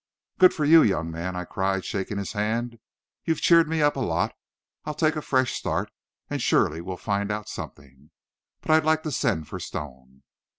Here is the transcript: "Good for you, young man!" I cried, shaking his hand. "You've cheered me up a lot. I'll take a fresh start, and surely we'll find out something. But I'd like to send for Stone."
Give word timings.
"Good 0.39 0.51
for 0.51 0.65
you, 0.65 0.81
young 0.81 1.11
man!" 1.11 1.35
I 1.35 1.45
cried, 1.45 1.85
shaking 1.85 2.17
his 2.17 2.31
hand. 2.31 2.79
"You've 3.23 3.39
cheered 3.39 3.69
me 3.69 3.83
up 3.83 3.95
a 3.95 3.99
lot. 3.99 4.33
I'll 4.83 4.95
take 4.95 5.15
a 5.15 5.21
fresh 5.21 5.53
start, 5.53 5.91
and 6.27 6.41
surely 6.41 6.81
we'll 6.81 6.97
find 6.97 7.31
out 7.31 7.47
something. 7.47 8.09
But 8.61 8.71
I'd 8.71 8.83
like 8.83 9.03
to 9.03 9.11
send 9.11 9.47
for 9.47 9.59
Stone." 9.59 10.23